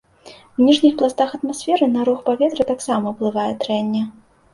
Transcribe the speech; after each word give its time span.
У 0.59 0.67
ніжніх 0.67 0.95
пластах 1.01 1.35
атмасферы 1.37 1.89
на 1.95 2.01
рух 2.09 2.23
паветра 2.29 2.67
таксама 2.71 3.13
ўплывае 3.13 3.47
трэнне. 3.65 4.03